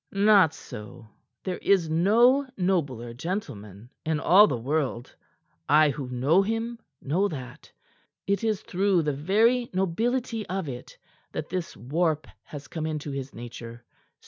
[0.11, 1.09] "Not so.
[1.43, 5.15] There is no nobler gentleman in all the world.
[5.69, 7.71] I who know him, know that.
[8.25, 10.97] It is through the very nobility of it
[11.33, 13.83] that this warp has come into his nature.